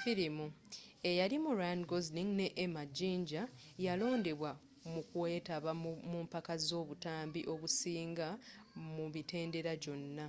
filimu 0.00 0.46
eyalimu 1.08 1.50
ryan 1.58 1.80
gosling 1.90 2.30
ne 2.38 2.46
emma 2.64 2.82
jinja 2.96 3.42
yalondebwa 3.86 4.50
mukweetaba 4.92 5.72
mumpaka 6.10 6.52
z'obutambi 6.66 7.40
obusiinze 7.54 8.28
mu 8.96 9.04
mitendera 9.14 9.72
gyonna 9.82 10.26